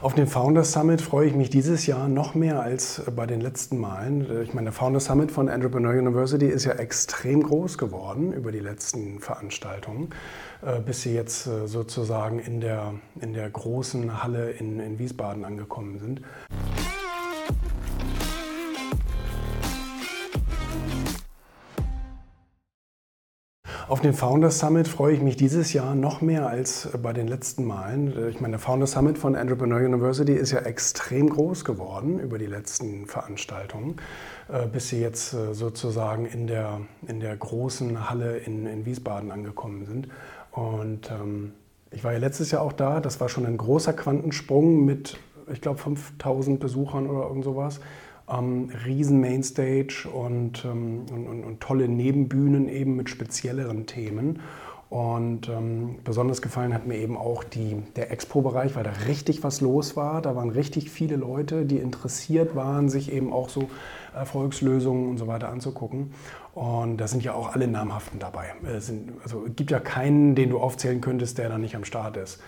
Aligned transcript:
Auf 0.00 0.14
den 0.14 0.28
Founders 0.28 0.70
Summit 0.72 1.00
freue 1.00 1.26
ich 1.26 1.34
mich 1.34 1.50
dieses 1.50 1.86
Jahr 1.86 2.06
noch 2.06 2.36
mehr 2.36 2.60
als 2.60 3.02
bei 3.16 3.26
den 3.26 3.40
letzten 3.40 3.78
Malen. 3.78 4.42
Ich 4.44 4.54
meine, 4.54 4.66
der 4.66 4.72
Founders 4.72 5.06
Summit 5.06 5.32
von 5.32 5.48
Entrepreneur 5.48 5.92
University 5.92 6.46
ist 6.46 6.66
ja 6.66 6.74
extrem 6.74 7.42
groß 7.42 7.78
geworden 7.78 8.32
über 8.32 8.52
die 8.52 8.60
letzten 8.60 9.18
Veranstaltungen, 9.18 10.10
äh, 10.62 10.78
bis 10.78 11.02
sie 11.02 11.14
jetzt 11.14 11.48
äh, 11.48 11.66
sozusagen 11.66 12.38
in 12.38 12.60
der, 12.60 12.94
in 13.20 13.32
der 13.32 13.50
großen 13.50 14.22
Halle 14.22 14.52
in, 14.52 14.78
in 14.78 15.00
Wiesbaden 15.00 15.44
angekommen 15.44 15.98
sind. 15.98 16.20
Auf 23.88 24.02
den 24.02 24.12
Founders 24.12 24.58
Summit 24.58 24.86
freue 24.86 25.14
ich 25.14 25.22
mich 25.22 25.36
dieses 25.36 25.72
Jahr 25.72 25.94
noch 25.94 26.20
mehr 26.20 26.46
als 26.46 26.90
bei 27.02 27.14
den 27.14 27.26
letzten 27.26 27.64
Malen. 27.64 28.28
Ich 28.28 28.38
meine, 28.38 28.52
der 28.52 28.58
Founders 28.58 28.92
Summit 28.92 29.16
von 29.16 29.34
Entrepreneur 29.34 29.78
University 29.78 30.34
ist 30.34 30.52
ja 30.52 30.58
extrem 30.58 31.30
groß 31.30 31.64
geworden 31.64 32.20
über 32.20 32.36
die 32.36 32.44
letzten 32.44 33.06
Veranstaltungen, 33.06 33.96
äh, 34.52 34.66
bis 34.66 34.90
sie 34.90 35.00
jetzt 35.00 35.32
äh, 35.32 35.54
sozusagen 35.54 36.26
in 36.26 36.46
der, 36.46 36.82
in 37.06 37.20
der 37.20 37.34
großen 37.34 38.10
Halle 38.10 38.36
in, 38.36 38.66
in 38.66 38.84
Wiesbaden 38.84 39.32
angekommen 39.32 39.86
sind. 39.86 40.08
Und 40.50 41.10
ähm, 41.10 41.52
ich 41.90 42.04
war 42.04 42.12
ja 42.12 42.18
letztes 42.18 42.50
Jahr 42.50 42.60
auch 42.60 42.74
da. 42.74 43.00
Das 43.00 43.20
war 43.20 43.30
schon 43.30 43.46
ein 43.46 43.56
großer 43.56 43.94
Quantensprung 43.94 44.84
mit, 44.84 45.16
ich 45.50 45.62
glaube, 45.62 45.78
5000 45.78 46.60
Besuchern 46.60 47.06
oder 47.06 47.26
irgend 47.26 47.44
sowas 47.44 47.80
ähm, 48.30 48.70
riesen 48.84 49.20
Mainstage 49.20 50.08
und, 50.12 50.64
ähm, 50.64 51.06
und, 51.10 51.44
und, 51.44 51.60
tolle 51.60 51.88
Nebenbühnen 51.88 52.68
eben 52.68 52.96
mit 52.96 53.08
spezielleren 53.08 53.86
Themen. 53.86 54.40
Und 54.90 55.50
ähm, 55.50 55.96
besonders 56.02 56.40
gefallen 56.40 56.72
hat 56.72 56.86
mir 56.86 56.96
eben 56.96 57.18
auch 57.18 57.44
die, 57.44 57.82
der 57.96 58.10
Expo-Bereich, 58.10 58.74
weil 58.74 58.84
da 58.84 58.92
richtig 59.06 59.42
was 59.42 59.60
los 59.60 59.96
war. 59.96 60.22
Da 60.22 60.34
waren 60.34 60.48
richtig 60.48 60.90
viele 60.90 61.16
Leute, 61.16 61.66
die 61.66 61.76
interessiert 61.76 62.56
waren, 62.56 62.88
sich 62.88 63.12
eben 63.12 63.30
auch 63.30 63.50
so 63.50 63.68
Erfolgslösungen 64.14 65.10
und 65.10 65.18
so 65.18 65.26
weiter 65.26 65.50
anzugucken. 65.50 66.12
Und 66.54 66.96
da 66.96 67.06
sind 67.06 67.22
ja 67.22 67.34
auch 67.34 67.52
alle 67.54 67.68
namhaften 67.68 68.18
dabei. 68.18 68.54
Es 68.64 68.86
sind, 68.86 69.12
also 69.22 69.44
es 69.46 69.56
gibt 69.56 69.70
ja 69.70 69.78
keinen, 69.78 70.34
den 70.34 70.48
du 70.48 70.58
aufzählen 70.58 71.02
könntest, 71.02 71.36
der 71.36 71.50
da 71.50 71.58
nicht 71.58 71.76
am 71.76 71.84
Start 71.84 72.16
ist. 72.16 72.40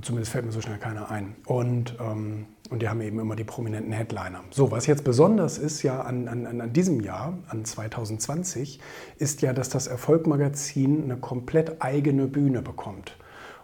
Zumindest 0.00 0.32
fällt 0.32 0.46
mir 0.46 0.52
so 0.52 0.62
schnell 0.62 0.78
keiner 0.78 1.10
ein. 1.10 1.36
Und, 1.44 1.96
ähm, 2.00 2.46
und 2.70 2.80
die 2.80 2.88
haben 2.88 3.02
eben 3.02 3.18
immer 3.18 3.36
die 3.36 3.44
prominenten 3.44 3.92
Headliner. 3.92 4.42
So, 4.50 4.70
was 4.70 4.86
jetzt 4.86 5.04
besonders 5.04 5.58
ist 5.58 5.82
ja 5.82 6.00
an, 6.00 6.28
an, 6.28 6.60
an 6.60 6.72
diesem 6.72 7.00
Jahr, 7.00 7.36
an 7.48 7.66
2020, 7.66 8.80
ist 9.18 9.42
ja, 9.42 9.52
dass 9.52 9.68
das 9.68 9.88
Erfolgmagazin 9.88 11.04
eine 11.04 11.18
komplett 11.18 11.82
eigene 11.82 12.26
Bühne 12.26 12.62
bekommt. 12.62 13.16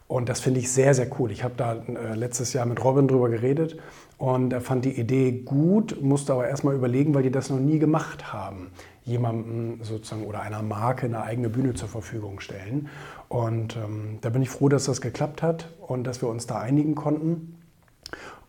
Und 0.09 0.28
das 0.28 0.41
finde 0.41 0.61
ich 0.61 0.73
sehr, 0.73 0.95
sehr 0.95 1.09
cool. 1.19 1.31
Ich 1.31 1.45
habe 1.45 1.55
da 1.56 1.75
äh, 1.75 2.14
letztes 2.14 2.55
Jahr 2.55 2.67
mit 2.67 2.83
Robin 2.83 3.06
drüber 3.06 3.28
geredet 3.28 3.77
und 4.17 4.53
er 4.53 4.62
fand 4.62 4.84
die 4.84 4.98
Idee 4.98 5.31
gut, 5.33 6.03
musste 6.03 6.33
aber 6.33 6.48
erstmal 6.48 6.75
überlegen, 6.75 7.14
weil 7.14 7.23
die 7.23 7.31
das 7.31 7.51
noch 7.51 7.61
nie 7.61 7.78
gemacht 7.78 8.33
haben 8.33 8.70
jemandem 9.09 9.83
sozusagen 9.83 10.25
oder 10.27 10.42
einer 10.42 10.62
Marke 10.62 11.06
eine 11.06 11.23
eigene 11.23 11.48
Bühne 11.48 11.75
zur 11.75 11.89
Verfügung 11.89 12.41
stellen. 12.41 12.89
Und 13.29 13.77
ähm, 13.77 14.19
da 14.20 14.29
bin 14.29 14.42
ich 14.42 14.51
froh, 14.51 14.69
dass 14.69 14.84
das 14.84 15.01
geklappt 15.01 15.42
hat 15.42 15.70
und 15.81 16.05
dass 16.05 16.23
wir 16.23 16.29
uns 16.29 16.47
da 16.47 16.61
einigen 16.61 16.95
konnten. 16.95 17.59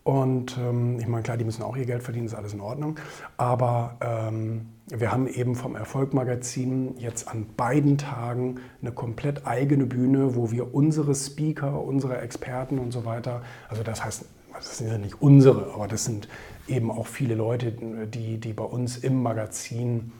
Und 0.02 0.56
ähm, 0.58 0.98
ich 0.98 1.06
meine, 1.06 1.22
klar, 1.22 1.36
die 1.36 1.44
müssen 1.44 1.62
auch 1.62 1.76
ihr 1.76 1.84
Geld 1.84 2.02
verdienen, 2.02 2.26
ist 2.26 2.34
alles 2.34 2.54
in 2.54 2.60
Ordnung. 2.60 2.98
Aber 3.36 3.96
ähm, 4.00 4.66
wir 4.88 5.12
haben 5.12 5.28
eben 5.28 5.54
vom 5.54 5.76
Erfolg-Magazin 5.76 6.96
jetzt 6.98 7.28
an 7.28 7.46
beiden 7.56 7.98
Tagen 7.98 8.56
eine 8.80 8.92
komplett 8.92 9.46
eigene 9.46 9.86
Bühne, 9.86 10.34
wo 10.34 10.50
wir 10.50 10.74
unsere 10.74 11.14
Speaker, 11.14 11.82
unsere 11.82 12.20
Experten 12.20 12.78
und 12.78 12.92
so 12.92 13.04
weiter, 13.04 13.42
also 13.68 13.82
das 13.82 14.04
heißt, 14.04 14.24
das 14.52 14.78
sind 14.78 14.88
ja 14.88 14.98
nicht 14.98 15.22
unsere, 15.22 15.72
aber 15.74 15.86
das 15.86 16.04
sind 16.04 16.28
eben 16.66 16.90
auch 16.90 17.06
viele 17.06 17.34
Leute, 17.34 17.72
die, 17.72 18.38
die 18.38 18.52
bei 18.52 18.64
uns 18.64 18.98
im 18.98 19.22
Magazin 19.22 20.12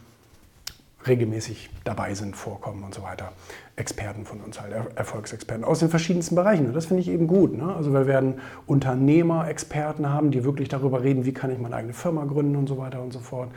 regelmäßig 1.06 1.70
dabei 1.84 2.14
sind, 2.14 2.36
vorkommen 2.36 2.84
und 2.84 2.94
so 2.94 3.02
weiter. 3.02 3.32
Experten 3.76 4.26
von 4.26 4.40
uns 4.40 4.60
halt, 4.60 4.74
Erfolgsexperten 4.94 5.64
aus 5.64 5.78
den 5.78 5.88
verschiedensten 5.88 6.34
Bereichen. 6.34 6.66
Und 6.66 6.74
das 6.74 6.86
finde 6.86 7.00
ich 7.00 7.08
eben 7.08 7.26
gut. 7.26 7.56
Ne? 7.56 7.74
Also 7.74 7.94
wir 7.94 8.06
werden 8.06 8.34
Unternehmer-Experten 8.66 10.10
haben, 10.10 10.30
die 10.30 10.44
wirklich 10.44 10.68
darüber 10.68 11.02
reden, 11.02 11.24
wie 11.24 11.32
kann 11.32 11.50
ich 11.50 11.58
meine 11.58 11.76
eigene 11.76 11.94
Firma 11.94 12.24
gründen 12.24 12.56
und 12.56 12.68
so 12.68 12.76
weiter 12.76 13.02
und 13.02 13.12
so 13.12 13.20
fort. 13.20 13.48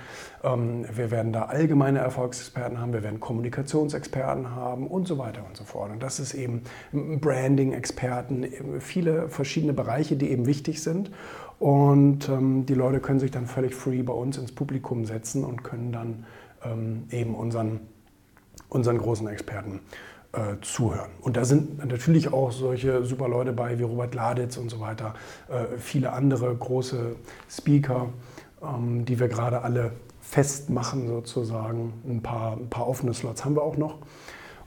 Ähm, 0.44 0.86
wir 0.94 1.12
werden 1.12 1.34
da 1.34 1.44
allgemeine 1.44 2.00
Erfolgsexperten 2.00 2.80
haben, 2.80 2.94
wir 2.94 3.04
werden 3.04 3.20
Kommunikationsexperten 3.20 4.56
haben 4.56 4.88
und 4.88 5.08
so 5.08 5.18
weiter 5.18 5.46
und 5.46 5.58
so 5.58 5.66
fort. 5.66 5.92
Und 5.92 6.02
das 6.02 6.22
ist 6.22 6.34
eben 6.34 6.62
Branding-Experten, 6.94 8.48
viele 8.80 9.28
verschiedene 9.28 9.74
Bereiche, 9.74 10.16
die 10.16 10.32
eben 10.32 10.46
wichtig 10.46 10.82
sind. 10.82 11.12
Und 11.60 12.30
ähm, 12.30 12.66
die 12.66 12.74
Leute 12.74 13.00
können 13.00 13.20
sich 13.20 13.32
dann 13.32 13.46
völlig 13.46 13.76
free 13.76 14.04
bei 14.04 14.14
uns 14.14 14.38
ins 14.38 14.54
Publikum 14.54 15.06
setzen 15.06 15.44
und 15.44 15.64
können 15.64 15.92
dann 15.92 16.26
ähm, 16.66 17.04
eben 17.10 17.36
unseren, 17.36 17.82
unseren 18.70 18.98
großen 18.98 19.28
Experten 19.28 19.80
äh, 20.34 20.60
zuhören. 20.62 21.12
Und 21.22 21.38
da 21.38 21.46
sind 21.46 21.86
natürlich 21.86 22.34
auch 22.34 22.52
solche 22.52 23.04
super 23.04 23.28
Leute 23.28 23.54
bei 23.54 23.78
wie 23.78 23.84
Robert 23.84 24.16
Laditz 24.16 24.58
und 24.58 24.70
so 24.70 24.80
weiter, 24.80 25.14
äh, 25.48 25.78
viele 25.78 26.12
andere 26.12 26.56
große 26.56 27.16
Speaker, 27.50 28.10
ähm, 28.62 29.06
die 29.06 29.20
wir 29.20 29.28
gerade 29.28 29.62
alle 29.62 29.92
festmachen 30.22 31.08
sozusagen. 31.08 31.94
Ein 32.08 32.22
paar, 32.22 32.54
ein 32.54 32.70
paar 32.70 32.88
offene 32.88 33.14
Slots 33.14 33.46
haben 33.46 33.56
wir 33.56 33.62
auch 33.62 33.78
noch. 33.78 34.00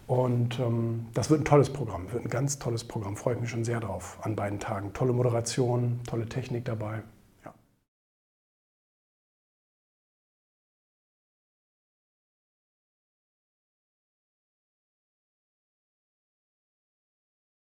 Und 0.07 0.61
ähm, 0.61 1.07
das 1.15 1.31
wird 1.31 1.41
ein 1.41 1.45
tolles 1.45 1.71
Programm, 1.71 2.13
wird 2.13 2.25
ein 2.25 2.31
ganz 2.31 2.61
tolles 2.61 2.85
Programm. 2.85 3.17
Freue 3.17 3.35
ich 3.35 3.41
mich 3.41 3.51
schon 3.51 3.65
sehr 3.65 3.81
drauf 3.81 4.19
an 4.23 4.37
beiden 4.37 4.61
Tagen. 4.61 4.93
Tolle 4.93 5.13
Moderation, 5.13 5.99
tolle 6.07 6.27
Technik 6.27 6.65
dabei. 6.65 7.03